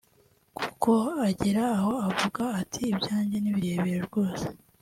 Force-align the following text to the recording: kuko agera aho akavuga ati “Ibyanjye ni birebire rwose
kuko 0.57 0.91
agera 1.27 1.63
aho 1.77 1.93
akavuga 2.09 2.43
ati 2.61 2.81
“Ibyanjye 2.91 3.37
ni 3.39 3.51
birebire 3.55 3.99
rwose 4.07 4.45